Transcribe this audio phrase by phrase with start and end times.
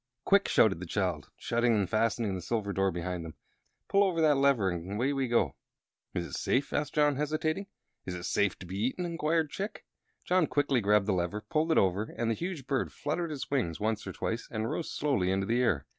[0.25, 3.35] "Quick!" shouted the child, shutting and fastening the silver door behind them.
[3.87, 5.53] "Pull over that lever, and away we go!"
[6.15, 7.67] "Is it safe?" asked John, hesitating.
[8.07, 9.85] "Is it safe to be eaten?" inquired Chick.
[10.25, 13.79] John quickly grabbed the lever, pulled it over, and the huge bird fluttered its wings
[13.79, 15.85] once or twice and rose slowly into the air.